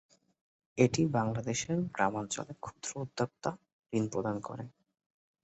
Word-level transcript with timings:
এটি 0.77 1.01
বাংলাদেশের 1.15 1.77
গ্রামাঞ্চলে 1.95 2.53
ক্ষুদ্র 2.59 2.89
উদ্যোক্তা 3.03 3.51
ঋণ 3.93 4.03
প্রদান 4.13 4.35
করে। 4.41 4.63